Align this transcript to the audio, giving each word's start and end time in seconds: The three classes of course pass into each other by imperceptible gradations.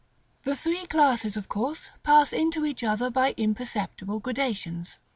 The 0.45 0.55
three 0.55 0.87
classes 0.87 1.37
of 1.37 1.47
course 1.47 1.91
pass 2.01 2.33
into 2.33 2.65
each 2.65 2.83
other 2.83 3.11
by 3.11 3.35
imperceptible 3.37 4.19
gradations. 4.19 4.97